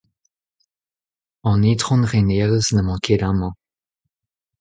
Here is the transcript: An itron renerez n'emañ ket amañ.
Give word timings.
An 1.49 1.61
itron 1.71 2.01
renerez 2.11 2.67
n'emañ 2.71 2.99
ket 3.05 3.21
amañ. 3.29 3.53